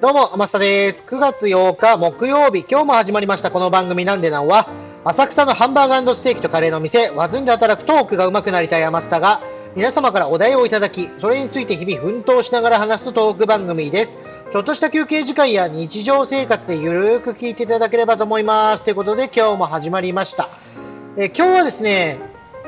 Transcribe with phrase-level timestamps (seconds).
[0.00, 1.02] どうも、天下です。
[1.08, 4.68] 9月8日木曜日、今日も始まりましたこの番組なんでなんは、
[5.02, 9.42] 浅草のハンバーガーステーキとカレーの店、ワズンで働くトークが上手くなりたい天下が、
[9.74, 14.16] 皆様からお題をいただき、それについて日々奮闘しながら話すトーク番組です。
[14.52, 18.84] ちょっとした休憩時間や日常生活でゆるーく聞いていただければと思います。
[18.84, 20.48] ということで今日も始まりました。
[21.16, 22.20] え今日はですね、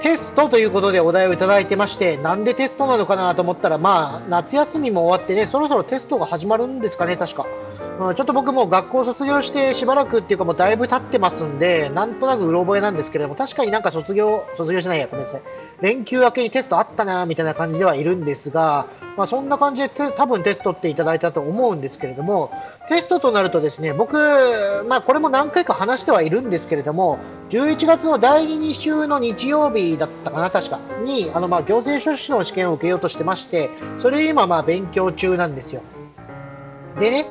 [0.03, 7.47] テストということでお題をいただいてまして、なんでテストなのかなと思ったら、まあ、夏休みも終わってね、そろそろテストが始まるんですかね、確か。
[8.01, 15.43] うん、ちょっと僕も学校卒業してしばらくっていうかもうだいぶ経ってますんで、なんとなくうろ覚えなんですけれども、確かになんか卒業、卒業しないや、ごめんなさい。
[15.83, 22.53] 連休明けにテストあったな、みたいな感じではいるんですが、まあ、そんな感じで多分テストっていただいたと思うんですけれども、
[22.89, 24.17] テストとなるとですね、僕、
[24.89, 27.19] まあこれも何回か話してはいるんですけれども、
[27.51, 33.71] 11月の第2週の日曜日だったかな、確かに、あのまあ行政書士の試験を受けようとしてまして、
[34.03, 35.83] それ今まあ勉強中なんですよ。
[36.99, 37.27] でね、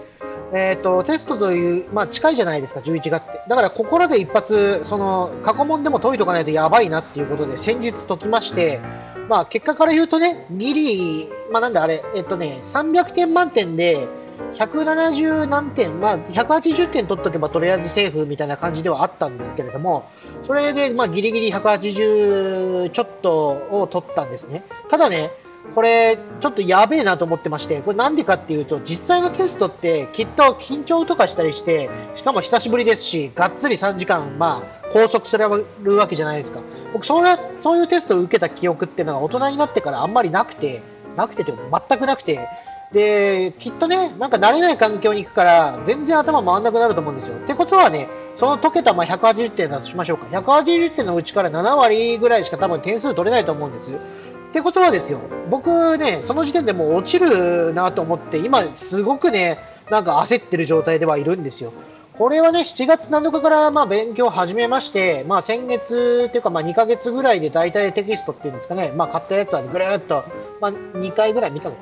[0.52, 3.42] え、ー、と、テストという、まあ近いじゃないですか、11月って。
[3.48, 8.80] だから心で一発、その、過去問でも解いとかないとやばいなっていうことで、先日解きまして、
[9.28, 14.08] まあ結果から言うとね、ギリ、まあなんだあれ、えっとね、300点満点で、
[14.56, 20.10] 170何点、まあ、180点取っとけばとりあえずセーフみたいな感じではあったんですけれども、
[20.48, 24.64] それで、まあ、ギリギリ180ちょっとを取ったんですね。
[24.90, 25.32] ただね、
[25.76, 35.46] これ、ちょっとやべえなと思ってまして、これなんでかっていうと、実際のテストってきっと緊張とかしたりして、しかも久しぶりですし、がっつり3時間、まあ、拘束され
[35.82, 36.62] るわけじゃないですか。
[36.94, 40.82] 僕そういう、そういうテストを受けた記憶っていうのは大人になってからあんまりなくて、
[41.16, 42.48] なくてというか全くなくて、
[42.92, 47.36] で、きっとね、なんか慣れない環境に行くから、全然頭回んなくなると思うんですよ。
[47.36, 48.08] ってことはね、
[48.40, 50.26] その解けたまあ180点だとしましょうか。
[50.26, 53.92] 180点のうちから7割ぐらいしか多分点数取れないと思うんです。
[54.50, 55.20] ってことはですよ、
[55.50, 59.60] 僕ね、その時点でもう落ちるなと思って、今すごくね、
[59.92, 61.72] なんか焦ってる状態ではいるんですよ。
[62.18, 70.24] これはね、7月7日からまあ勉強を始めまして、まあ先月っていうかまあ2ヶ月ぐらいで大体テキストっていうんですかね、まあ買ったやつはぐるっと、
[70.60, 71.82] まあ2回ぐらい見たのか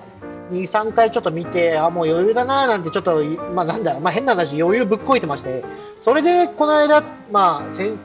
[0.52, 0.58] な。
[0.58, 5.64] 2、3回ちょっと見て、あ、もう余裕だななんてちょっと、まあなんだ、まあ変な話、余裕ぶっこいてまして、
[6.02, 7.98] それでこの間、まあ先、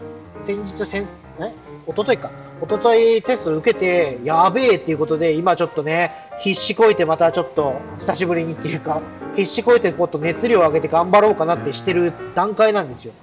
[0.46, 1.06] 先日、先、
[1.38, 1.52] え？
[1.86, 2.30] 一昨日か。
[2.62, 6.12] 一昨日テスト受けて、やべえっていうことで、今ちょっとね、
[6.42, 9.02] 必死こいてまたちょっと、久しぶりにっていうか、
[9.34, 13.14] 必死こいてこっと熱量を上げて頑張ろうかなってしてる段階なんですよ。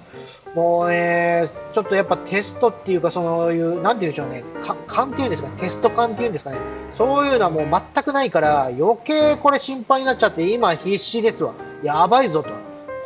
[0.54, 4.44] もうね、ちょっとやっぱテストっていうか、そういう、なんて言うんでしょうね、
[4.86, 6.58] 勘っていうんですか、テスト勘っていうんですかね、
[6.98, 11.54] そういうのはもう全くないから、余計これ心配になっちゃって、今必死ですわ。
[11.82, 12.50] やばいぞと。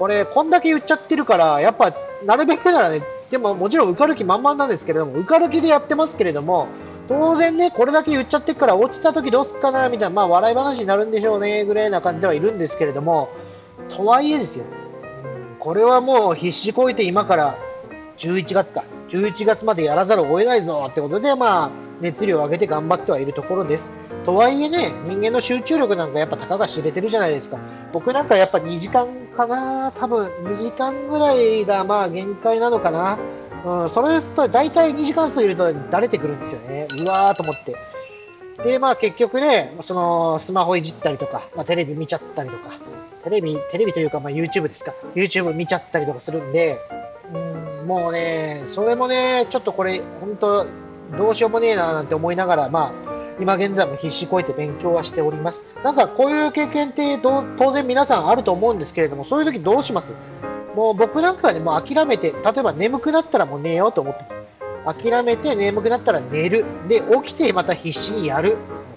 [0.01, 3.03] これ、こんだけ言っちゃってるから、やっぱ、なるべくならね、
[3.35, 6.69] でももちろん受かる気満々なんですけれども、受かる気でやってますけれども、
[7.09, 13.29] 当然ね、これだけ言っちゃってるから、落ちた時どうすっかな、みたいな、まあ笑い話になるんでしょうね、ぐらいな感じではいるんですけれども、
[13.89, 17.57] とはいえですよ、うんこれはもう必死こいて今から
[18.19, 21.71] 11月か、11月までやらざるを得ないぞってことで、まあ、
[22.01, 23.91] 熱量を上げて頑張ってはいるところです。
[24.25, 27.59] とはいえね、人間の集中力なんかやっぱたかが知れてるじゃないですか。
[27.93, 33.19] 僕なんかやっぱ2時間かな、多分2時間ぐらいがまあ限界なのかな。
[33.65, 36.87] うん、それですと大体2時間過ぎるとだれてくるんですよね。
[36.99, 37.75] うわーと思って。
[38.63, 42.79] で、まあ結局ね、そのスマホいじったりとか、まあ、テレビ見ちゃったりとか、
[43.25, 44.95] テレビ、テレビというか、まあ、YouTube ですか。
[45.15, 46.79] YouTube 見ちゃったりとかするんで、
[47.33, 47.39] う
[47.85, 50.67] ん、もうね、それもね、ちょっとこれ、本当
[51.19, 55.65] どうしようもねえななんて思いながら、まあ、今現在も必死こいて勉強はしております。
[55.83, 60.13] なんかこういう経験って当然皆さんあると思うんですけれども、そういう時どうします？
[60.77, 64.25] もう僕なんかはね、もう諦めて、例えば眠くなったらもう寝ようと思って
[64.85, 65.01] ます。
[65.01, 66.65] 諦めて眠くなったら寝る。
[66.89, 68.57] で、起きてまた必死にやる。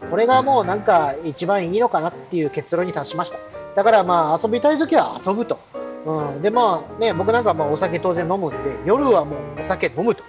[0.10, 3.38] これがもうなんか一番いいのかなっていう結論に達しました。
[3.76, 5.60] だからまあ遊びたい時は遊ぶと。
[6.06, 10.24] うん、でまあね、僕なんかまあお酒当然飲むんで、夜はもうお酒飲むと。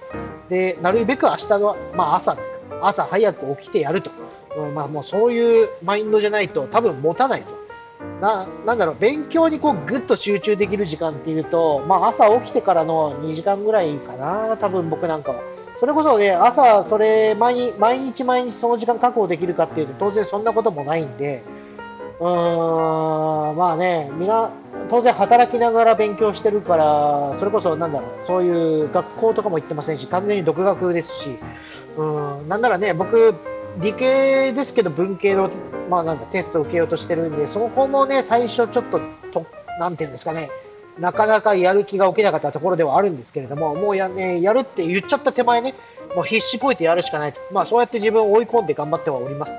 [0.49, 2.58] で、なるべく明日の、まあ、朝ですか。
[2.83, 4.11] 朝早く起きてやると。
[4.57, 7.57] うん、まあもうそういうマインドじゃないと多分持たないですよ。
[8.21, 15.41] な、なんだろう、勉強にこうぐっと集中できる時間っていうと、まあ朝起きてからの2時間ぐらいかな、多分僕なんかは。
[15.81, 21.45] それこそね、朝それ毎毎日毎日その時間確保できるかっていうと当然そんなこともないんで、
[22.21, 24.51] うーん、まあね、みな、
[24.91, 31.39] 当然働きながら勉強してるから、それこそなんだろう、そういう学校とかも行ってませんし、完全に独学ですし、
[31.97, 32.05] う
[32.45, 33.35] ん、なんならね、僕、
[33.81, 35.51] 理系ですけど文系の、
[35.89, 39.01] まあなんだ、テストを受けようとしてるんで、そこもね、最初ちょっと、
[39.33, 39.47] と、
[39.79, 40.51] なんていうんですかね、
[40.99, 45.75] なかなかやる気が起きなかったところではあるんですけれども、もうや,、ね、やるって言っちゃった手前ね、
[46.17, 47.41] もう必死こいてやるしかないと。
[47.53, 49.53] まあそうやって自分を追い込んで頑張ってはおります。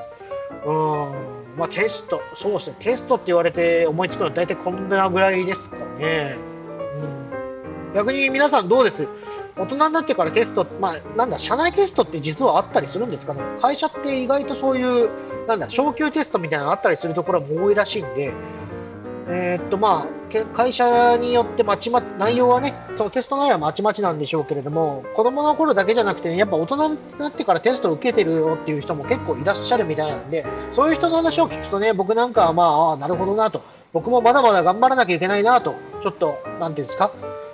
[0.66, 1.39] うん。
[1.60, 6.38] まあ、テスト、そうですね、テストって言われて思いつくのは大体こんなぐらいですかね。
[7.90, 9.08] うん、逆に皆さんどうです？
[9.58, 13.42] 大人になってからテスト、まあ、なんだ、社内テストって実はあったりするんですかね？
[13.62, 15.10] 会社って意外とそういう、
[15.48, 18.32] なんだ、昇級テストみたいなのあったりするところも多いらしいんで、
[19.28, 33.62] えー、っと、まあ、会社によってまちま、内容はね、そのテスト内容はまちまちなんでしょうけれども、子供の頃だけじゃなくて、ね、やっぱ大人になってからテストを受けてるよっていう人も結構いらっしゃるみたいなんで、そういう人の話を聞くとね、僕なんかはまあ、あなるほどなと、
[33.92, 37.12] 僕もまだまだ頑張らなきゃいけないなと、ちょっと、なんていうんですか、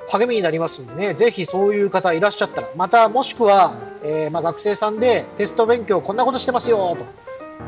[0.09, 3.73] 励みになりますんでね、ぜひそういう方いらっしゃったら、またもしくは、
[4.03, 7.05] えー、ま、学生さんでテスト勉強こんなことしてますよと、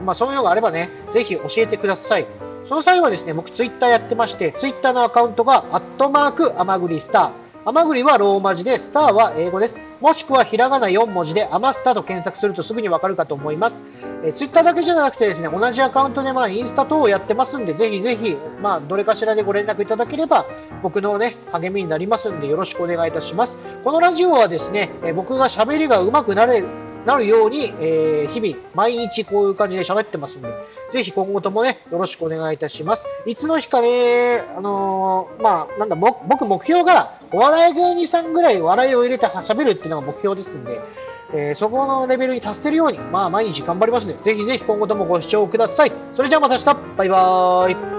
[0.06, 2.47] まあ、そういうのがあればね、ぜひ教えてください。
[2.68, 7.70] その際はですね、僕ツイッターやってまして、ツイッターのアカウントが、アットマーク、アマグリスター。
[7.70, 9.78] アマグリはローマ字で、スターは英語です。
[10.02, 13.76] もしくはひらがな4文字で、アマスターと検索するとすぐにわかるかと思います。
[14.24, 20.46] えツイッターだけじゃなくてですね、同じアカウントでまあインスタ等をやってますんで、ぜひぜひ、まあ、どれかしらでご連絡いただければ、
[20.84, 23.58] 僕のね、励みになりますんで、よろしくお願いいたします。
[23.84, 26.68] このラジオはですね、え僕が喋りが上手くなれる、
[27.06, 30.50] なるように、えー、日々、毎日こういう感じで喋ってますんで、
[30.92, 33.04] ぜひ今後ともね、よろしくお願いいたします。
[33.26, 40.80] いつの日かね、あのー、まあ、なんだ、僕目標が、お笑い芸人さんぐらい笑いを入れて喋るっていうのが目標ですんで、
[41.34, 45.92] えー、そこのレベルに達せるように、まあ、毎日頑張りますので、ぜひぜひ今後ともご視聴ください。
[46.16, 47.97] それじゃあまた明日バイバーイ